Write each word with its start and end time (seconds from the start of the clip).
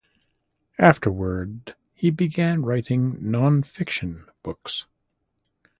Afterward, 0.79 1.75
he 1.93 2.09
began 2.09 2.63
writing 2.63 3.19
non-fiction 3.21 4.25
books. 4.41 4.87